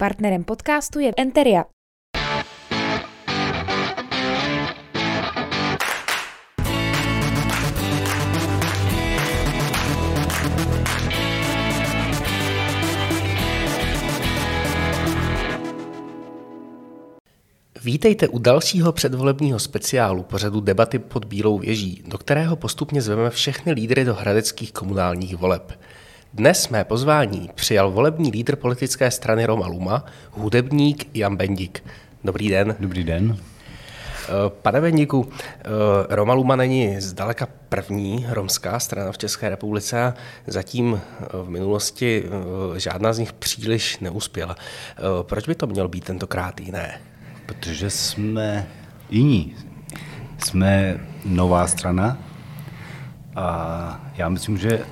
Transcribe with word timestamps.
Partnerem 0.00 0.44
podcastu 0.44 1.00
je 1.00 1.12
Enteria. 1.16 1.64
Vítejte 17.84 18.28
u 18.28 18.38
dalšího 18.38 18.92
předvolebního 18.92 19.58
speciálu 19.58 20.22
pořadu 20.22 20.60
debaty 20.60 20.98
pod 20.98 21.24
Bílou 21.24 21.58
věží, 21.58 22.02
do 22.06 22.18
kterého 22.18 22.56
postupně 22.56 23.02
zveme 23.02 23.30
všechny 23.30 23.72
lídry 23.72 24.04
do 24.04 24.14
hradeckých 24.14 24.72
komunálních 24.72 25.36
voleb. 25.36 25.78
Dnes 26.34 26.68
mé 26.68 26.84
pozvání 26.84 27.50
přijal 27.54 27.90
volební 27.90 28.30
lídr 28.30 28.56
politické 28.56 29.10
strany 29.10 29.46
Roma 29.46 29.66
Luma, 29.66 30.04
hudebník 30.30 31.16
Jan 31.16 31.36
Bendik. 31.36 31.84
Dobrý 32.24 32.48
den. 32.48 32.76
Dobrý 32.80 33.04
den. 33.04 33.36
Eh, 33.36 34.32
pane 34.62 34.80
Bendíku, 34.80 35.28
eh, 35.32 35.64
Roma 36.08 36.34
Luma 36.34 36.56
není 36.56 37.00
zdaleka 37.00 37.48
první 37.68 38.26
romská 38.28 38.80
strana 38.80 39.12
v 39.12 39.18
České 39.18 39.48
republice 39.48 40.02
a 40.02 40.14
zatím 40.46 41.00
eh, 41.00 41.26
v 41.32 41.48
minulosti 41.48 42.24
žádná 42.76 43.12
z 43.12 43.18
nich 43.18 43.32
příliš 43.32 43.98
neuspěla. 43.98 44.56
Proč 45.22 45.46
by 45.48 45.54
to 45.54 45.66
mělo 45.66 45.88
být 45.88 46.04
tentokrát 46.04 46.60
jiné? 46.60 47.00
Protože 47.46 47.90
jsme 47.90 48.66
jiní. 49.10 49.56
Jsme 50.38 51.00
nová 51.24 51.66
strana 51.66 52.18
a 53.36 54.10
já 54.16 54.28
myslím, 54.28 54.58
že 54.58 54.84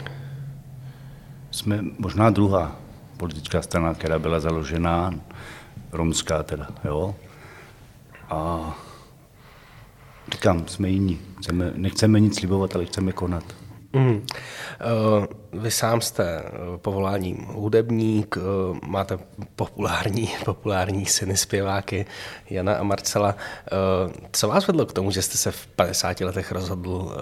jsme 1.57 1.81
možná 1.99 2.31
druhá 2.31 2.77
politická 3.17 3.63
strana, 3.63 3.95
která 3.95 4.19
byla 4.19 4.41
založena, 4.41 5.15
romská 5.93 6.43
teda, 6.43 6.69
jo. 6.85 7.15
A 8.31 8.75
říkám, 10.33 10.69
jsme 10.69 10.89
jiní. 10.89 11.21
Chceme, 11.39 11.73
nechceme 11.75 12.21
nic 12.21 12.39
slibovat, 12.39 12.77
ale 12.77 12.85
chceme 12.85 13.13
konat. 13.13 13.45
Mm. 13.93 14.27
Vy 15.53 15.71
sám 15.71 16.01
jste 16.01 16.39
eh, 16.39 16.53
povoláním 16.77 17.37
hudebník, 17.37 18.37
eh, 18.39 18.41
máte 18.87 19.19
populární, 19.57 20.29
populární 20.45 21.07
syny 21.07 21.37
zpěváky 21.37 22.07
Jana 22.51 22.75
a 22.75 22.83
Marcela. 22.83 23.37
Co 24.33 24.49
vás 24.49 24.67
vedlo 24.67 24.87
k 24.87 24.93
tomu, 24.93 25.11
že 25.11 25.23
jste 25.23 25.39
se 25.39 25.53
v 25.53 25.67
50 25.67 26.21
letech 26.21 26.53
rozhodl 26.53 27.17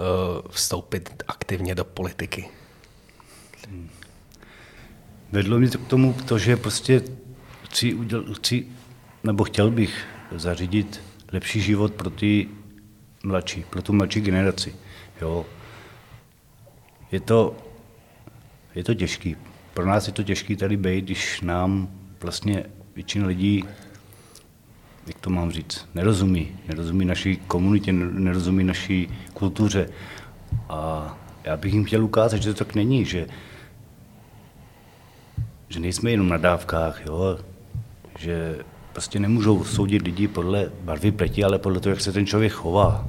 vstoupit 0.51 1.23
aktivně 1.29 1.75
do 1.75 1.85
politiky? 1.85 2.49
Vedlo 5.35 5.59
mě 5.59 5.71
to 5.71 5.79
k 5.79 5.87
tomu, 5.87 6.17
to, 6.25 6.39
že 6.39 6.57
prostě 6.57 7.03
chci, 7.65 7.95
uděl, 7.95 8.35
chci, 8.35 8.67
nebo 9.25 9.45
chtěl 9.45 9.71
bych 9.71 10.07
zařídit 10.37 11.01
lepší 11.33 11.61
život 11.61 11.95
pro 11.95 12.11
ty 12.11 12.49
mladší, 13.25 13.65
pro 13.71 13.83
tu 13.83 13.93
mladší 13.93 14.21
generaci. 14.21 14.75
Jo. 15.21 15.47
Je 17.13 17.21
to, 17.21 17.57
je 18.75 18.85
to 18.85 18.95
těžký. 18.95 19.37
Pro 19.75 19.87
nás 19.87 20.07
je 20.07 20.13
to 20.13 20.23
těžký 20.23 20.57
tady 20.57 20.77
být, 20.77 21.05
když 21.05 21.41
nám 21.41 21.89
vlastně 22.21 22.65
většina 22.95 23.27
lidí, 23.27 23.65
jak 25.07 25.19
to 25.19 25.31
mám 25.31 25.51
říct, 25.51 25.89
nerozumí. 25.95 26.49
Nerozumí 26.69 27.05
naší 27.05 27.37
komunitě, 27.37 27.93
nerozumí 27.93 28.65
naší 28.65 29.09
kultuře. 29.33 29.89
A 30.69 31.19
já 31.45 31.57
bych 31.57 31.75
jim 31.75 31.85
chtěl 31.85 32.05
ukázat, 32.05 32.43
že 32.43 32.55
to 32.55 32.65
tak 32.65 32.75
není, 32.75 33.05
že 33.05 33.27
že 35.75 35.81
nejsme 35.81 36.11
jenom 36.11 36.29
na 36.29 36.37
dávkách, 36.37 37.07
jo? 37.07 37.39
že 38.19 38.59
prostě 38.93 39.19
nemůžou 39.19 39.65
soudit 39.65 40.03
lidi 40.03 40.29
podle 40.29 40.71
barvy 40.81 41.13
pleti, 41.13 41.45
ale 41.45 41.59
podle 41.59 41.81
toho, 41.81 41.91
jak 41.91 42.01
se 42.01 42.13
ten 42.13 42.27
člověk 42.27 42.53
chová. 42.53 43.09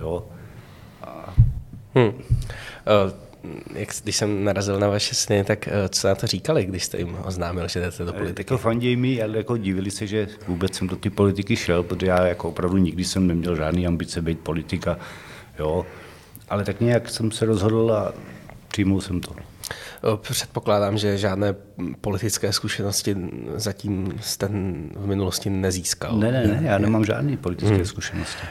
Jo? 0.00 0.24
A... 1.02 1.34
Hmm. 1.94 2.08
Uh, 2.08 2.14
jak, 3.74 3.88
když 4.02 4.16
jsem 4.16 4.44
narazil 4.44 4.80
na 4.80 4.88
vaše 4.88 5.14
sny, 5.14 5.44
tak 5.44 5.68
uh, 5.68 5.88
co 5.88 6.08
na 6.08 6.14
to 6.14 6.26
říkali, 6.26 6.64
když 6.64 6.84
jste 6.84 6.98
jim 6.98 7.16
oznámil, 7.24 7.68
že 7.68 7.80
jdete 7.80 8.04
do 8.04 8.14
eh, 8.14 8.18
politiky? 8.18 8.48
To 8.48 8.58
fandějí 8.58 8.96
mi, 8.96 9.22
ale 9.22 9.36
jako 9.36 9.56
divili 9.56 9.90
se, 9.90 10.06
že 10.06 10.28
vůbec 10.48 10.74
jsem 10.74 10.88
do 10.88 10.96
té 10.96 11.10
politiky 11.10 11.56
šel, 11.56 11.82
protože 11.82 12.06
já 12.06 12.26
jako 12.26 12.48
opravdu 12.48 12.76
nikdy 12.76 13.04
jsem 13.04 13.26
neměl 13.26 13.56
žádný 13.56 13.86
ambice 13.86 14.22
být 14.22 14.40
politika. 14.40 14.98
Jo? 15.58 15.86
Ale 16.48 16.64
tak 16.64 16.80
nějak 16.80 17.10
jsem 17.10 17.30
se 17.30 17.46
rozhodl 17.46 17.92
a 17.92 18.12
přijmul 18.68 19.00
jsem 19.00 19.20
to. 19.20 19.55
Předpokládám, 20.16 20.98
že 20.98 21.18
žádné 21.18 21.54
politické 22.00 22.52
zkušenosti 22.52 23.16
zatím 23.54 24.12
jste 24.20 24.46
v 24.96 25.06
minulosti 25.06 25.50
nezískal. 25.50 26.16
Ne, 26.16 26.32
ne, 26.32 26.46
ne, 26.46 26.60
já 26.62 26.78
nemám 26.78 27.04
žádné 27.04 27.36
politické 27.36 27.76
hmm. 27.76 27.84
zkušenosti. 27.84 28.42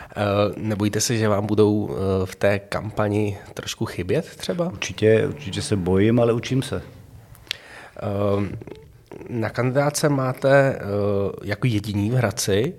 Nebojíte 0.58 1.02
se, 1.02 1.18
že 1.18 1.28
vám 1.28 1.46
budou 1.46 1.98
v 2.26 2.36
té 2.36 2.60
kampani 2.60 3.38
trošku 3.54 3.86
chybět 3.86 4.26
třeba? 4.26 4.66
Určitě, 4.66 5.28
určitě 5.28 5.62
se 5.62 5.76
bojím, 5.76 6.20
ale 6.20 6.34
učím 6.34 6.62
se. 6.62 6.82
Na 9.30 9.50
kandidáce 9.50 10.10
máte 10.10 10.80
jako 11.44 11.68
jediný 11.68 12.10
v 12.10 12.14
Hradci 12.14 12.74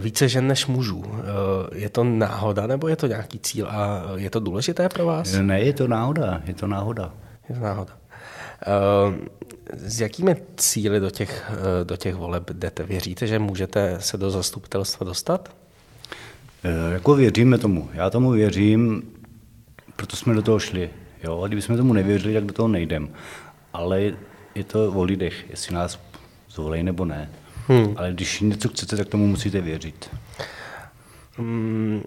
více 0.00 0.28
žen 0.28 0.46
než 0.46 0.66
mužů. 0.66 1.04
Je 1.74 1.88
to 1.88 2.04
náhoda 2.04 2.66
nebo 2.66 2.88
je 2.88 2.96
to 2.96 3.06
nějaký 3.06 3.38
cíl 3.38 3.66
a 3.70 4.02
je 4.16 4.30
to 4.30 4.40
důležité 4.40 4.88
pro 4.88 5.06
vás? 5.06 5.32
Ne, 5.40 5.60
je 5.60 5.72
to 5.72 5.88
náhoda, 5.88 6.42
je 6.46 6.54
to 6.54 6.66
náhoda. 6.66 7.12
Je 7.52 7.58
to 7.58 7.64
náhoda. 7.64 7.92
Uh, 9.06 9.14
s 9.76 10.00
jakými 10.00 10.36
cíly 10.56 11.00
do 11.00 11.10
těch, 11.10 11.50
uh, 11.50 11.86
do 11.86 11.96
těch 11.96 12.14
voleb 12.14 12.50
jdete? 12.50 12.82
Věříte, 12.82 13.26
že 13.26 13.38
můžete 13.38 13.96
se 14.00 14.16
do 14.16 14.30
zastupitelstva 14.30 15.04
dostat? 15.04 15.54
Uh, 16.64 16.92
jako 16.92 17.14
věříme 17.14 17.58
tomu. 17.58 17.90
Já 17.92 18.10
tomu 18.10 18.30
věřím, 18.30 19.02
proto 19.96 20.16
jsme 20.16 20.34
do 20.34 20.42
toho 20.42 20.58
šli. 20.58 20.90
Jo? 21.24 21.42
A 21.42 21.46
kdybychom 21.46 21.76
tomu 21.76 21.92
nevěřili, 21.92 22.34
tak 22.34 22.44
do 22.44 22.52
toho 22.52 22.68
nejdem. 22.68 23.08
Ale 23.72 24.00
je 24.54 24.64
to 24.64 24.92
o 24.92 25.02
lidech, 25.02 25.50
jestli 25.50 25.74
nás 25.74 26.00
zvolej 26.50 26.82
nebo 26.82 27.04
ne. 27.04 27.30
Hmm. 27.68 27.94
Ale 27.96 28.12
když 28.12 28.40
něco 28.40 28.68
chcete, 28.68 28.96
tak 28.96 29.08
tomu 29.08 29.26
musíte 29.26 29.60
věřit. 29.60 30.10
Hmm, 31.36 32.02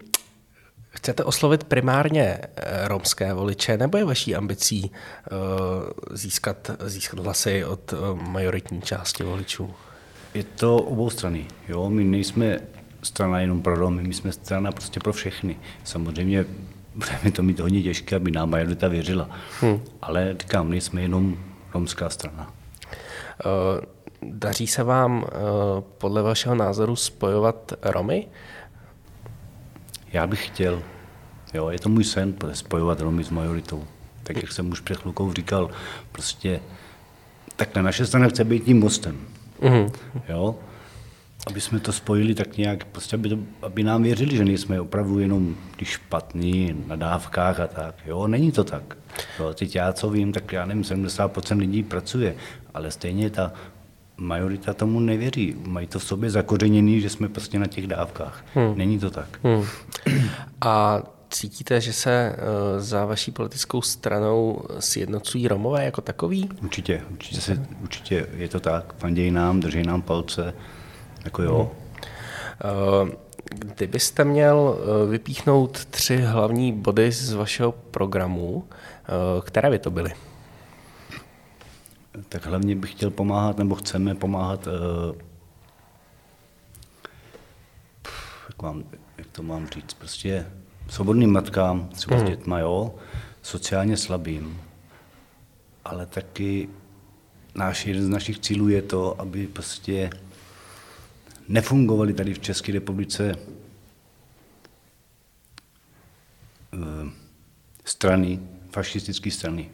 Chcete 0.96 1.24
oslovit 1.24 1.64
primárně 1.64 2.38
eh, 2.56 2.88
romské 2.88 3.34
voliče, 3.34 3.78
nebo 3.78 3.98
je 3.98 4.06
vaší 4.06 4.36
ambicí 4.36 4.92
uh, 4.92 5.38
získat, 6.18 6.72
získat 6.86 7.20
hlasy 7.20 7.66
od 7.66 7.94
uh, 7.94 8.22
majoritní 8.22 8.82
části 8.82 9.24
voličů? 9.24 9.74
Je 10.34 10.44
to 10.44 10.78
obou 10.78 11.10
strany. 11.10 11.46
Jo? 11.68 11.90
My 11.90 12.04
nejsme 12.04 12.60
strana 13.04 13.40
jenom 13.40 13.62
pro 13.62 13.76
Romy, 13.76 14.04
my 14.04 14.14
jsme 14.14 14.32
strana 14.32 14.72
prostě 14.72 15.00
pro 15.00 15.14
všechny. 15.14 15.58
Samozřejmě 15.84 16.46
budeme 16.96 17.32
to 17.32 17.44
mít 17.44 17.60
hodně 17.60 17.82
těžké, 17.82 18.16
aby 18.16 18.32
nám 18.32 18.50
majorita 18.50 18.88
věřila. 18.88 19.30
Hmm. 19.62 19.82
Ale 20.02 20.36
říkám, 20.40 20.70
nejsme 20.70 21.02
jenom 21.02 21.38
romská 21.74 22.10
strana. 22.10 22.54
Daří 24.22 24.68
se 24.68 24.84
vám 24.84 25.26
podle 25.98 26.22
vašeho 26.22 26.56
názoru 26.56 26.96
spojovat 26.96 27.74
Romy? 27.82 28.28
Já 30.16 30.28
bych 30.28 30.48
chtěl. 30.48 30.84
Jo, 31.54 31.70
je 31.70 31.80
to 31.80 31.90
můj 31.90 32.04
sen, 32.04 32.36
spojovat 32.54 33.00
Romy 33.00 33.24
s 33.24 33.30
majoritou. 33.30 33.84
Tak 34.24 34.36
jak 34.36 34.52
jsem 34.52 34.72
už 34.72 34.80
před 34.80 34.98
chvilkou 34.98 35.34
říkal, 35.34 35.70
prostě 36.12 36.60
tak 37.56 37.76
na 37.76 37.82
naše 37.82 38.06
strana 38.06 38.28
chce 38.28 38.44
být 38.44 38.64
tím 38.64 38.80
mostem. 38.80 39.18
Mm-hmm. 39.62 39.92
Jo? 40.30 40.56
Aby 41.48 41.62
jsme 41.62 41.80
to 41.80 41.92
spojili 41.92 42.36
tak 42.36 42.58
nějak, 42.58 42.86
prostě 42.86 43.16
aby, 43.16 43.30
to, 43.30 43.38
aby 43.62 43.84
nám 43.84 44.04
věřili, 44.04 44.38
že 44.38 44.46
nejsme 44.46 44.82
opravdu 44.82 45.20
jenom 45.20 45.56
ty 45.76 45.86
špatní 45.86 46.84
na 46.88 46.96
dávkách 46.96 47.60
a 47.60 47.68
tak. 47.68 47.96
Jo, 48.06 48.28
není 48.28 48.52
to 48.52 48.64
tak. 48.64 48.98
Jo, 49.40 49.54
teď 49.54 49.76
já 49.76 49.94
co 49.94 50.10
vím, 50.10 50.34
tak 50.34 50.52
já 50.52 50.66
nevím, 50.66 50.84
70% 50.84 51.58
lidí 51.60 51.84
pracuje, 51.84 52.36
ale 52.74 52.92
stejně 52.92 53.30
ta 53.30 53.54
majorita 54.18 54.74
tomu 54.74 55.00
nevěří. 55.00 55.56
Mají 55.66 55.88
to 55.88 56.00
v 56.00 56.04
sobě 56.04 56.30
zakořeněný, 56.30 57.02
že 57.02 57.10
jsme 57.10 57.30
prostě 57.30 57.60
na 57.60 57.68
těch 57.68 57.88
dávkách. 57.88 58.46
Hmm. 58.54 58.78
Není 58.78 59.00
to 59.00 59.10
tak. 59.10 59.40
Hmm. 59.44 59.64
A 60.62 61.04
cítíte, 61.30 61.82
že 61.82 61.94
se 61.94 62.12
eh, 62.12 62.82
za 62.82 63.06
vaší 63.06 63.32
politickou 63.32 63.82
stranou 63.82 64.62
sjednocují 64.80 65.48
Romové 65.48 65.86
jako 65.86 66.02
takový? 66.02 66.50
Určitě, 66.64 67.02
určitě, 67.12 67.42
se, 67.42 67.66
určitě 67.84 68.28
je 68.38 68.48
to 68.48 68.60
tak. 68.60 68.94
Fandějí 68.98 69.32
nám, 69.32 69.60
drží 69.60 69.84
nám 69.84 70.02
palce, 70.02 70.54
jako 71.26 71.42
jo. 71.42 71.72
Hmm. 72.60 73.12
Kdybyste 73.50 74.24
měl 74.24 74.78
eh, 74.80 75.10
vypíchnout 75.12 75.86
tři 75.86 76.18
hlavní 76.18 76.74
body 76.74 77.12
z 77.12 77.34
vašeho 77.34 77.72
programu, 77.72 78.64
které 79.44 79.70
by 79.70 79.80
to 79.80 79.92
byly? 79.92 80.12
Tak 82.30 82.46
hlavně 82.46 82.76
bych 82.76 82.92
chtěl 82.92 83.10
pomáhat, 83.10 83.58
nebo 83.58 83.76
chceme 83.76 84.16
pomáhat, 84.16 84.68
jak, 88.50 88.62
mám, 88.62 88.84
jak 89.18 89.28
to 89.28 89.44
mám 89.44 89.68
říct, 89.68 89.94
prostě 89.94 90.52
svobodným 90.90 91.32
matkám, 91.32 91.88
třeba 91.88 92.16
hmm. 92.16 92.26
s 92.26 92.30
dětma, 92.30 92.60
jo, 92.60 92.96
sociálně 93.42 93.98
slabým, 93.98 94.62
ale 95.86 96.06
taky 96.06 96.70
náš, 97.56 97.86
jeden 97.86 98.04
z 98.04 98.10
našich 98.10 98.40
cílů 98.40 98.70
je 98.70 98.82
to, 98.82 99.22
aby 99.22 99.48
prostě 99.48 100.10
nefungovaly 101.48 102.14
tady 102.14 102.34
v 102.34 102.40
České 102.40 102.72
republice 102.72 103.36
eh, 106.74 106.78
strany, 107.86 108.40
fašistické 108.72 109.32
strany. 109.32 109.70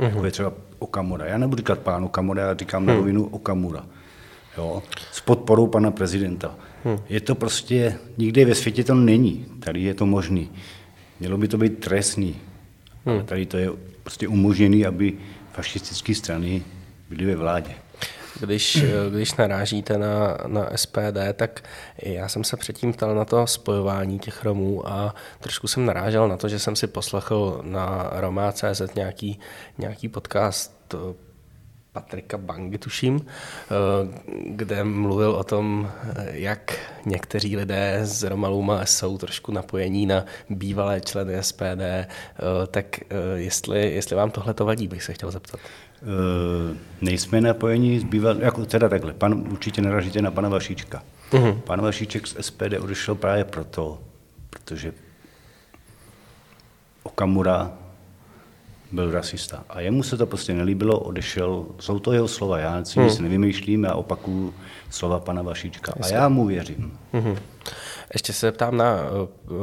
Mm-hmm. 0.00 0.08
Jako 0.08 0.24
je 0.24 0.30
třeba 0.30 0.52
Okamura. 0.78 1.26
Já 1.26 1.38
nebudu 1.38 1.58
říkat 1.58 1.78
pán 1.78 2.04
Okamura, 2.04 2.42
já 2.42 2.54
říkám 2.54 2.86
na 2.86 2.94
rovinu 2.94 3.24
Okamura. 3.24 3.86
Jo? 4.58 4.82
S 5.12 5.20
podporou 5.20 5.66
pana 5.66 5.90
prezidenta. 5.90 6.54
Hmm. 6.84 6.98
Je 7.08 7.20
to 7.20 7.34
prostě, 7.34 7.98
nikde 8.18 8.44
ve 8.44 8.54
světě 8.54 8.84
to 8.84 8.94
není. 8.94 9.46
Tady 9.60 9.82
je 9.82 9.94
to 9.94 10.06
možný. 10.06 10.50
Mělo 11.20 11.38
by 11.38 11.48
to 11.48 11.58
být 11.58 11.78
trestný. 11.78 12.36
Hmm. 13.04 13.14
Ale 13.14 13.24
tady 13.24 13.46
to 13.46 13.56
je 13.56 13.70
prostě 14.02 14.28
umožněné, 14.28 14.86
aby 14.86 15.14
fašistické 15.52 16.14
strany 16.14 16.62
byly 17.10 17.24
ve 17.24 17.36
vládě. 17.36 17.70
Když, 18.40 18.84
když 19.10 19.34
narážíte 19.34 19.98
na, 19.98 20.38
na 20.46 20.70
SPD, 20.76 21.18
tak 21.32 21.62
já 22.02 22.28
jsem 22.28 22.44
se 22.44 22.56
předtím 22.56 22.92
ptal 22.92 23.14
na 23.14 23.24
to 23.24 23.46
spojování 23.46 24.18
těch 24.18 24.44
Romů 24.44 24.88
a 24.88 25.14
trošku 25.40 25.68
jsem 25.68 25.86
narážel 25.86 26.28
na 26.28 26.36
to, 26.36 26.48
že 26.48 26.58
jsem 26.58 26.76
si 26.76 26.86
poslechl 26.86 27.60
na 27.64 28.10
Roma.cz 28.12 28.94
nějaký, 28.94 29.40
nějaký 29.78 30.08
podcast 30.08 30.94
Patrika 31.92 32.38
Bangy, 32.38 32.78
tuším, 32.78 33.26
eh, 33.26 33.74
kde 34.46 34.84
mluvil 34.84 35.30
o 35.30 35.44
tom, 35.44 35.90
jak 36.30 36.78
někteří 37.06 37.56
lidé 37.56 38.00
z 38.02 38.22
Romaluma 38.22 38.86
jsou 38.86 39.18
trošku 39.18 39.52
napojení 39.52 40.06
na 40.06 40.24
bývalé 40.50 41.00
členy 41.00 41.42
SPD. 41.42 41.80
Eh, 41.80 42.06
tak 42.70 43.00
eh, 43.00 43.04
jestli, 43.34 43.94
jestli 43.94 44.16
vám 44.16 44.30
tohle 44.30 44.54
to 44.54 44.64
vadí, 44.64 44.88
bych 44.88 45.02
se 45.02 45.12
chtěl 45.12 45.30
zeptat. 45.30 45.60
Uh, 46.02 46.76
nejsme 47.00 47.40
napojení, 47.40 47.98
zbýval, 47.98 48.36
jako 48.40 48.66
teda 48.66 48.88
takhle, 48.88 49.12
pan, 49.12 49.44
určitě 49.50 49.82
naražíte 49.82 50.22
na 50.22 50.30
pana 50.30 50.48
Vašíčka. 50.48 51.02
Uh-huh. 51.30 51.60
Pan 51.60 51.80
Vašíček 51.80 52.26
z 52.26 52.36
SPD 52.40 52.78
odešel 52.80 53.14
právě 53.14 53.44
proto, 53.44 53.98
protože 54.50 54.92
Okamura 57.02 57.72
byl 58.92 59.10
rasista. 59.10 59.64
A 59.68 59.80
jemu 59.80 60.02
se 60.02 60.16
to 60.16 60.26
prostě 60.26 60.54
nelíbilo, 60.54 60.98
odešel, 60.98 61.66
jsou 61.80 61.98
to 61.98 62.12
jeho 62.12 62.28
slova, 62.28 62.58
já 62.58 62.84
si 62.84 63.00
nic 63.00 63.14
hmm. 63.14 63.22
nevymýšlím, 63.22 63.84
já 63.84 63.94
opakuju 63.94 64.54
slova 64.90 65.20
pana 65.20 65.42
Vašíčka. 65.42 65.94
A 66.00 66.06
já 66.08 66.28
mu 66.28 66.46
věřím. 66.46 66.98
Hmm. 67.12 67.36
Ještě 68.12 68.32
se 68.32 68.52
ptám 68.52 68.76
na 68.76 68.94
uh, 69.10 69.58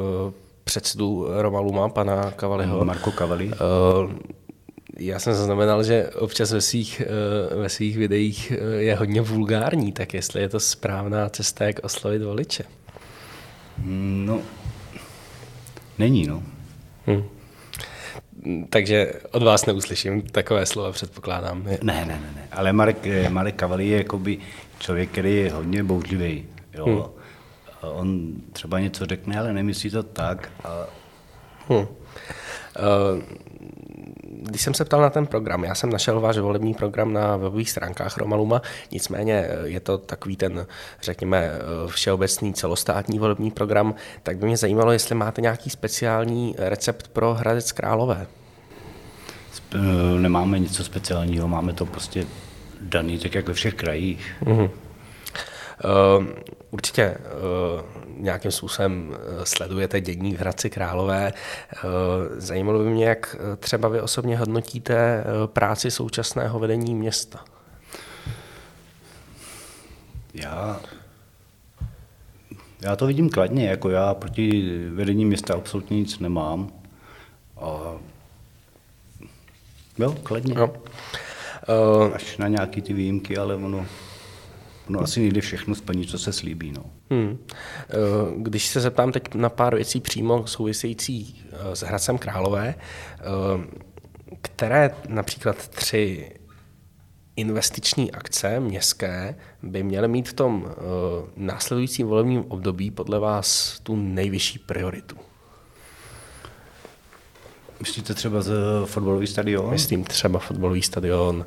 předsedu 0.63 1.27
Romaluma, 1.42 1.89
pana 1.89 2.31
Kavaliho. 2.31 2.86
Marko 2.86 3.12
Kavali. 3.12 3.48
Uh, 3.48 4.12
já 5.00 5.19
jsem 5.19 5.33
zaznamenal, 5.33 5.83
že 5.83 6.10
občas 6.10 6.51
ve 6.51 6.62
svých, 6.62 7.01
ve 7.56 7.69
svých 7.69 7.98
videích 7.98 8.51
je 8.77 8.95
hodně 8.95 9.22
vulgární, 9.22 9.92
tak 9.92 10.13
jestli 10.13 10.42
je 10.42 10.50
to 10.50 10.60
správná 10.60 11.30
cesta, 11.30 11.66
jak 11.66 11.80
oslovit 11.83 12.22
voliče? 12.22 12.63
No, 14.25 14.39
není, 15.98 16.27
no. 16.27 16.44
Hmm 17.06 17.24
takže 18.70 19.14
od 19.32 19.44
vás 19.44 19.66
neuslyším 19.66 20.22
takové 20.22 20.66
slova, 20.66 20.92
předpokládám. 20.92 21.64
Ne, 21.64 21.78
ne, 21.84 22.06
ne, 22.06 22.20
ne. 22.36 22.48
ale 22.52 22.74
Marek, 22.74 23.08
eh, 23.08 23.30
Marek 23.30 23.56
Kavalí 23.56 23.90
je 23.90 23.98
jakoby 23.98 24.38
člověk, 24.80 25.10
který 25.10 25.36
je 25.36 25.52
hodně 25.52 25.84
bouřlivý. 25.84 26.46
Jo. 26.74 26.86
Hmm. 26.86 27.04
On 27.82 28.34
třeba 28.54 28.80
něco 28.80 29.06
řekne, 29.06 29.40
ale 29.40 29.54
nemyslí 29.54 29.90
to 29.90 30.04
tak. 30.04 30.50
A... 30.64 30.86
Hmm. 31.70 31.78
Uh, 31.78 31.86
když 34.46 34.62
jsem 34.62 34.74
se 34.74 34.86
ptal 34.86 35.02
na 35.02 35.10
ten 35.10 35.28
program, 35.28 35.64
já 35.64 35.76
jsem 35.76 35.90
našel 35.90 36.20
váš 36.20 36.38
volební 36.38 36.74
program 36.74 37.14
na 37.14 37.38
webových 37.38 37.70
stránkách 37.70 38.18
Romaluma, 38.18 38.62
nicméně 38.92 39.48
je 39.64 39.80
to 39.80 39.98
takový 39.98 40.36
ten, 40.36 40.68
řekněme, 41.02 41.52
všeobecný 41.88 42.54
celostátní 42.54 43.20
volební 43.20 43.52
program, 43.52 43.96
tak 44.24 44.38
by 44.38 44.46
mě 44.46 44.58
zajímalo, 44.58 44.92
jestli 44.92 45.16
máte 45.16 45.42
nějaký 45.42 45.70
speciální 45.70 46.56
recept 46.58 47.08
pro 47.08 47.34
Hradec 47.34 47.72
Králové. 47.72 48.28
Nemáme 50.18 50.60
něco 50.60 50.84
speciálního, 50.84 51.48
máme 51.48 51.74
to 51.74 51.86
prostě 51.86 52.26
daný, 52.82 53.20
tak 53.20 53.36
jak 53.36 53.48
ve 53.48 53.54
všech 53.54 53.74
krajích. 53.74 54.34
Mm-hmm. 54.44 54.70
Uh, 55.83 56.25
určitě 56.72 57.18
uh, 57.18 57.81
nějakým 58.18 58.51
způsobem 58.51 59.13
eh, 59.13 59.45
sledujete 59.45 60.01
dění 60.01 60.36
v 60.36 60.39
Hradci 60.39 60.69
Králové. 60.69 61.33
Zajímalo 62.38 62.80
by 62.80 62.89
mě, 62.89 63.06
jak 63.06 63.36
třeba 63.60 63.89
vy 63.89 64.01
osobně 64.01 64.38
hodnotíte 64.38 65.24
práci 65.45 65.92
současného 65.92 66.60
vedení 66.60 66.95
města. 66.95 67.45
Já, 70.33 70.80
já 72.81 72.95
to 72.95 73.07
vidím 73.07 73.30
kladně, 73.30 73.69
jako 73.69 73.89
já 73.89 74.13
proti 74.13 74.69
vedení 74.89 75.25
města 75.25 75.54
absolutně 75.54 75.98
nic 75.98 76.19
nemám. 76.19 76.72
A 77.57 77.95
jo, 79.98 80.16
kladně. 80.24 80.54
Jo. 80.57 80.74
Až 82.13 82.38
na 82.38 82.48
nějaké 82.48 82.81
ty 82.81 82.94
výjimky, 82.94 83.38
ale 83.38 83.56
ono 83.56 83.86
No 84.90 85.02
asi 85.02 85.20
nejde 85.20 85.42
všechno 85.42 85.76
splnit, 85.76 86.10
co 86.10 86.20
se 86.20 86.34
slíbí. 86.34 86.72
No. 86.72 86.84
Hmm. 87.10 87.38
Eh, 87.50 87.94
když 88.38 88.68
se 88.68 88.82
zeptám 88.82 89.12
teď 89.12 89.34
na 89.34 89.50
pár 89.50 89.76
věcí 89.76 90.00
přímo 90.00 90.48
související 90.48 91.44
eh, 91.52 91.76
s 91.76 91.82
Hradcem 91.82 92.18
Králové, 92.18 92.76
eh, 92.76 93.24
které 94.42 94.96
například 95.08 95.68
tři 95.68 96.32
investiční 97.36 98.12
akce 98.12 98.60
městské 98.60 99.36
by 99.64 99.84
měly 99.84 100.08
mít 100.08 100.30
v 100.30 100.34
tom 100.34 100.76
následujícím 101.38 102.08
volebním 102.08 102.46
období 102.48 102.92
podle 102.92 103.20
vás 103.20 103.80
tu 103.84 103.96
nejvyšší 103.96 104.60
prioritu? 104.60 105.16
Myslíte 107.80 108.14
třeba 108.14 108.42
z 108.42 108.52
fotbalový 108.86 109.28
stadion? 109.28 109.70
Myslím 109.70 110.04
třeba 110.04 110.40
fotbalový 110.40 110.82
stadion, 110.82 111.46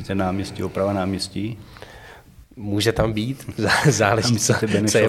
Myslíte 0.00 0.14
náměstí, 0.14 0.62
oprava 0.62 0.92
náměstí? 0.92 1.58
Může 2.56 2.92
tam 2.92 3.12
být, 3.12 3.50
záleží, 3.88 4.36
co, 4.38 4.54
co 4.88 4.98
je... 4.98 5.08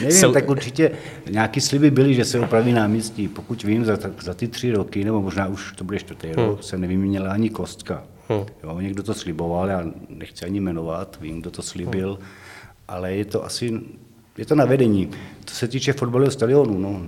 Nevím, 0.00 0.18
Jsou... 0.18 0.32
tak 0.32 0.48
určitě 0.50 0.90
nějaký 1.30 1.60
sliby 1.60 1.90
byly, 1.90 2.14
že 2.14 2.24
se 2.24 2.40
opraví 2.40 2.72
náměstí. 2.72 3.28
Pokud 3.28 3.62
vím, 3.62 3.84
za, 3.84 3.98
za 4.20 4.34
ty 4.34 4.48
tři 4.48 4.72
roky, 4.72 5.04
nebo 5.04 5.22
možná 5.22 5.46
už 5.46 5.72
to 5.72 5.84
bude 5.84 5.98
čtvrtý 5.98 6.26
hmm. 6.26 6.36
rok, 6.36 6.62
se 6.62 6.78
nevyměnila 6.78 7.32
ani 7.32 7.50
kostka. 7.50 8.04
Hmm. 8.28 8.44
Jo, 8.62 8.80
někdo 8.80 9.02
to 9.02 9.14
sliboval, 9.14 9.68
já 9.68 9.84
nechci 10.08 10.44
ani 10.44 10.60
jmenovat, 10.60 11.18
vím, 11.20 11.40
kdo 11.40 11.50
to 11.50 11.62
slibil, 11.62 12.14
hmm. 12.14 12.26
ale 12.88 13.14
je 13.14 13.24
to 13.24 13.44
asi, 13.44 13.80
je 14.38 14.46
to 14.46 14.54
na 14.54 14.64
vedení. 14.64 15.10
Co 15.44 15.54
se 15.54 15.68
týče 15.68 15.92
fotbalového 15.92 16.30
stadionu, 16.30 16.78
no, 16.78 17.06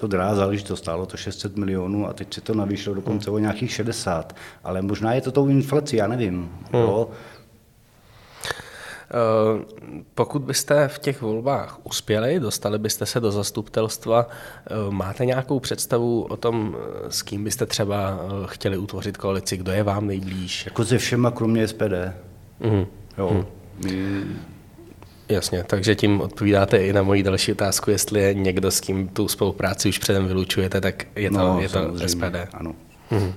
to 0.00 0.06
drahá 0.06 0.34
záležitost, 0.34 0.78
stálo 0.78 1.06
to 1.06 1.16
600 1.16 1.56
milionů 1.56 2.08
a 2.08 2.12
teď 2.12 2.34
se 2.34 2.40
to 2.40 2.54
navýšilo 2.54 2.94
dokonce 2.94 3.30
o 3.30 3.38
nějakých 3.38 3.72
60. 3.72 4.36
Ale 4.64 4.82
možná 4.82 5.14
je 5.14 5.20
to 5.20 5.32
tou 5.32 5.48
inflací, 5.48 5.96
já 5.96 6.06
nevím. 6.06 6.50
Hmm. 6.72 6.82
Jo. 6.82 7.08
Eh, 9.10 9.64
pokud 10.14 10.42
byste 10.42 10.88
v 10.88 10.98
těch 10.98 11.22
volbách 11.22 11.78
uspěli, 11.84 12.40
dostali 12.40 12.78
byste 12.78 13.06
se 13.06 13.20
do 13.20 13.30
zastupitelstva, 13.30 14.26
eh, 14.28 14.74
máte 14.90 15.26
nějakou 15.26 15.60
představu 15.60 16.22
o 16.22 16.36
tom, 16.36 16.76
eh, 16.76 17.12
s 17.12 17.22
kým 17.22 17.44
byste 17.44 17.66
třeba 17.66 18.18
chtěli 18.46 18.78
utvořit 18.78 19.16
koalici, 19.16 19.56
kdo 19.56 19.72
je 19.72 19.82
vám 19.82 20.06
nejblíž? 20.06 20.66
Jako 20.66 20.84
se 20.84 20.98
všema, 20.98 21.30
kromě 21.30 21.62
SPD. 21.62 22.14
Mm. 22.60 22.86
Jo. 23.18 23.30
Mm. 23.30 23.44
My 23.84 24.24
Jasně, 25.28 25.64
takže 25.66 25.94
tím 25.94 26.20
odpovídáte 26.20 26.76
i 26.76 26.92
na 26.92 27.02
moji 27.02 27.22
další 27.22 27.52
otázku, 27.52 27.90
jestli 27.90 28.20
je 28.20 28.34
někdo, 28.34 28.70
s 28.70 28.80
kým 28.80 29.08
tu 29.08 29.28
spolupráci 29.28 29.88
už 29.88 29.98
předem 29.98 30.26
vylučujete, 30.26 30.80
tak 30.80 31.06
je 31.16 31.30
to, 31.30 31.38
no, 31.38 31.60
je 31.60 31.68
to 31.68 31.92
SPD. 32.06 32.36
Ano. 32.52 32.74
Mhm. 33.10 33.26
Uh, 33.26 33.32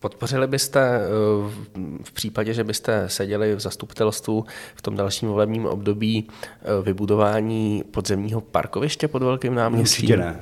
podpořili 0.00 0.46
byste 0.46 1.00
uh, 1.00 1.50
v 2.02 2.12
případě, 2.12 2.54
že 2.54 2.64
byste 2.64 3.04
seděli 3.08 3.54
v 3.54 3.60
zastupitelstvu 3.60 4.44
v 4.74 4.82
tom 4.82 4.96
dalším 4.96 5.28
volebním 5.28 5.66
období 5.66 6.28
uh, 6.28 6.84
vybudování 6.84 7.84
podzemního 7.90 8.40
parkoviště 8.40 9.08
pod 9.08 9.22
Velkým 9.22 9.54
náměstím? 9.54 10.04
Určitě 10.04 10.16
ne. 10.16 10.40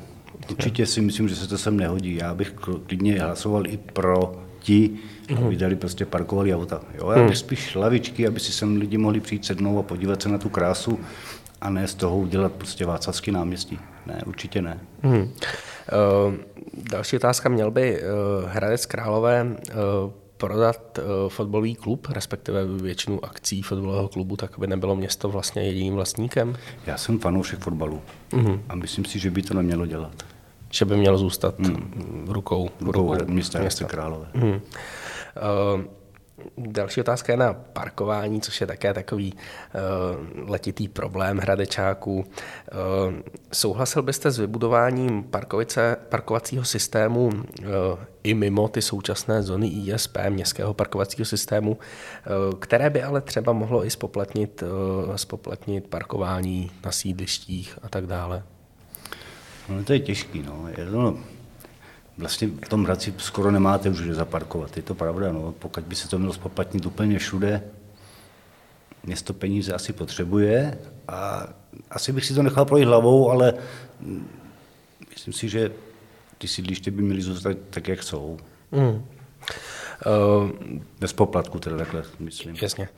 Určitě 0.51 0.87
si 0.87 1.01
myslím, 1.01 1.29
že 1.29 1.37
se 1.37 1.49
to 1.49 1.59
sem 1.59 1.77
nehodí. 1.77 2.17
Já 2.17 2.35
bych 2.35 2.55
klidně 2.87 3.21
hlasoval 3.21 3.67
i 3.67 3.77
pro 3.77 4.35
ti, 4.61 4.91
mm. 5.41 5.47
aby 5.47 5.57
dali 5.57 5.77
prostě 5.77 6.07
parkovali 6.07 6.55
auta. 6.55 6.81
Jo? 6.95 7.11
Já 7.11 7.23
bych 7.23 7.31
mm. 7.31 7.37
spíš 7.37 7.75
lavičky, 7.75 8.27
aby 8.27 8.41
si 8.41 8.53
sem 8.53 8.77
lidi 8.77 8.99
mohli 8.99 9.21
přijít 9.21 9.45
sednout 9.45 9.79
a 9.79 9.83
podívat 9.83 10.23
se 10.23 10.29
na 10.29 10.39
tu 10.39 10.49
krásu 10.49 10.99
a 11.61 11.71
ne 11.71 11.89
z 11.89 11.95
toho 11.95 12.19
udělat 12.19 12.53
prostě 12.53 12.87
Václavský 12.87 13.31
náměstí. 13.31 13.79
Ne, 14.07 14.23
určitě 14.27 14.63
ne. 14.63 14.81
Mm. 15.03 15.13
Uh, 15.13 15.29
další 16.91 17.17
otázka. 17.17 17.49
Měl 17.49 17.71
by 17.71 18.01
uh, 18.01 18.51
Hradec 18.51 18.87
Králové 18.87 19.45
uh, 19.45 20.11
prodat 20.37 20.99
uh, 20.99 21.29
fotbalový 21.29 21.75
klub, 21.75 22.09
respektive 22.11 22.67
většinu 22.67 23.25
akcí 23.25 23.63
fotbalového 23.63 24.09
klubu, 24.09 24.37
tak 24.37 24.59
aby 24.59 24.67
nebylo 24.67 24.97
město 24.97 25.29
vlastně 25.29 25.63
jediným 25.63 25.95
vlastníkem? 25.95 26.57
Já 26.87 26.97
jsem 26.97 27.19
fanoušek 27.19 27.59
fotbalu 27.59 28.01
mm. 28.33 28.63
a 28.69 28.75
myslím 28.75 29.05
si, 29.05 29.19
že 29.19 29.31
by 29.31 29.43
to 29.43 29.55
nemělo 29.55 29.87
dělat. 29.87 30.25
že 30.73 30.85
by 30.85 30.97
mělo 30.97 31.19
zůstat 31.19 31.59
hmm. 31.59 32.25
v 32.27 32.31
rukou, 32.31 32.71
rukou, 32.81 33.15
rukou 33.15 33.25
města, 33.27 33.59
města 33.59 33.85
Králové. 33.85 34.27
Hmm. 34.35 34.61
Uh, 35.37 35.85
Další 36.57 37.01
otázka 37.01 37.33
je 37.33 37.37
na 37.37 37.53
parkování, 37.53 38.41
což 38.41 38.61
je 38.61 38.67
také 38.67 38.95
takový 38.95 39.35
uh, 39.35 40.51
letitý 40.51 40.89
problém 40.89 41.39
hradečáků. 41.39 42.19
Uh, 42.19 42.25
souhlasil 43.53 44.03
byste 44.03 44.31
s 44.31 44.39
vybudováním 44.39 45.23
parkovice, 45.23 45.97
parkovacího 46.09 46.65
systému 46.65 47.27
uh, 47.27 47.35
i 48.23 48.35
mimo 48.35 48.69
ty 48.69 48.83
současné 48.83 49.43
zóny 49.43 49.69
ISP, 49.69 50.19
městského 50.29 50.75
parkovacího 50.75 51.25
systému, 51.25 51.71
uh, 51.73 52.59
které 52.59 52.91
by 52.91 53.03
ale 53.03 53.21
třeba 53.21 53.53
mohlo 53.53 53.87
i 53.87 53.91
spoplatnit, 53.91 54.63
uh, 54.63 55.15
spoplatnit 55.17 55.87
parkování 55.87 56.71
na 56.85 56.93
sídlištích 56.93 57.79
a 57.83 57.89
tak 57.89 58.07
dále? 58.07 58.43
No, 59.69 59.85
to 59.85 59.93
je 59.93 60.01
těžký. 60.01 60.43
No. 60.43 60.69
Je 60.79 60.87
to, 60.87 61.19
vlastně 62.23 62.49
v 62.49 62.69
tom 62.69 62.85
Hradci 62.85 63.15
skoro 63.19 63.51
nemáte 63.51 63.91
už 63.91 64.01
kde 64.01 64.15
zaparkovat. 64.15 64.77
Je 64.77 64.83
to 64.83 64.95
pravda, 64.95 65.33
no. 65.33 65.53
pokud 65.59 65.85
by 65.85 65.95
se 65.95 66.09
to 66.09 66.19
mělo 66.19 66.33
spoplatnit 66.33 66.87
úplně 66.87 67.19
všude, 67.19 67.63
město 69.05 69.35
peníze 69.35 69.73
asi 69.73 69.93
potřebuje 69.93 70.79
a 71.09 71.49
asi 71.91 72.13
bych 72.13 72.25
si 72.25 72.35
to 72.35 72.43
nechal 72.43 72.65
projít 72.65 72.85
hlavou, 72.85 73.31
ale 73.31 73.55
myslím 75.11 75.35
si, 75.35 75.49
že 75.49 75.73
ty 76.39 76.49
sídliště 76.49 76.91
by 76.91 77.03
měly 77.03 77.23
zůstat 77.23 77.57
tak, 77.71 77.89
jak 77.89 78.03
jsou. 78.03 78.39
Mm. 78.73 79.05
Uh, 80.07 80.51
Bez 81.01 81.13
poplatku 81.13 81.59
teda 81.59 81.77
takhle, 81.77 82.05
myslím. 82.19 82.57
Jasně. 82.63 82.89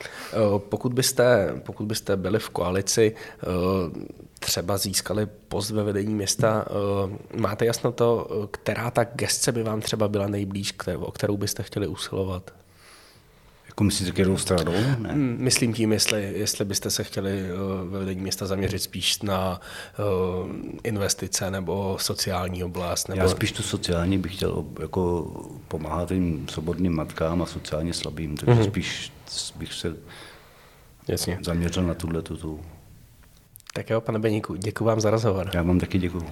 Uh, 0.52 0.58
pokud, 0.58 0.92
byste, 0.92 1.54
pokud 1.62 1.86
byste 1.86 2.16
byli 2.16 2.38
v 2.38 2.50
koalici, 2.50 3.14
uh, 3.46 4.02
třeba 4.44 4.78
získali 4.78 5.26
post 5.26 5.70
ve 5.70 5.82
vedení 5.82 6.14
města, 6.14 6.64
máte 7.36 7.66
jasno 7.66 7.92
to, 7.92 8.28
která 8.50 8.90
ta 8.90 9.04
gestce 9.04 9.52
by 9.52 9.62
vám 9.62 9.80
třeba 9.80 10.08
byla 10.08 10.26
nejblíž, 10.26 10.74
o 10.96 11.12
kterou 11.12 11.36
byste 11.36 11.62
chtěli 11.62 11.86
usilovat? 11.86 12.50
Jako 13.66 13.84
myslíte, 13.84 14.12
kterou 14.12 14.36
stranou? 14.36 14.72
Ne. 14.98 15.12
Hmm, 15.12 15.36
myslím 15.38 15.74
tím, 15.74 15.92
jestli, 15.92 16.32
jestli 16.36 16.64
byste 16.64 16.90
se 16.90 17.04
chtěli 17.04 17.42
ve 17.84 17.98
vedení 17.98 18.20
města 18.20 18.46
zaměřit 18.46 18.78
spíš 18.78 19.22
na 19.22 19.60
investice 20.82 21.50
nebo 21.50 21.96
sociální 22.00 22.64
oblast. 22.64 23.08
Nebo... 23.08 23.20
Já 23.20 23.28
spíš 23.28 23.52
tu 23.52 23.62
sociální 23.62 24.18
bych 24.18 24.36
chtěl 24.36 24.64
jako 24.80 25.32
pomáhat 25.68 26.08
těm 26.08 26.48
svobodným 26.48 26.96
matkám 26.96 27.42
a 27.42 27.46
sociálně 27.46 27.94
slabým, 27.94 28.36
takže 28.36 28.60
mm-hmm. 28.60 28.66
spíš 28.66 29.12
bych 29.56 29.72
se 29.72 29.96
Jasně. 31.08 31.38
zaměřil 31.42 31.82
na 31.82 31.94
tuhle 31.94 32.22
tu. 32.22 32.60
Tak 33.76 33.90
jo, 33.90 34.00
pane 34.00 34.18
Beníku, 34.18 34.54
děkuji 34.54 34.84
vám 34.84 35.00
za 35.00 35.10
rozhovor. 35.10 35.50
Já 35.54 35.62
vám 35.62 35.80
taky 35.80 35.98
děkuji. 35.98 36.24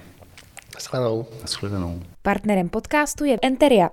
Naschledanou. 0.75 1.27
Naschledanou. 1.41 2.03
Partnerem 2.23 2.69
podcastu 2.69 3.25
je 3.25 3.39
Enteria, 3.43 3.91